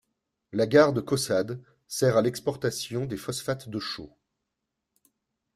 La 0.51 0.65
gare 0.65 0.93
de 0.93 0.99
Caussade 1.01 1.61
sert 1.87 2.17
à 2.17 2.23
l'exportation 2.23 3.05
des 3.05 3.17
phosphates 3.17 3.69
de 3.69 3.77
chaux. 3.77 4.09